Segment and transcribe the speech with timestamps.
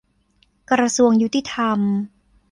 [0.71, 1.79] กระทรวงยุติธรรม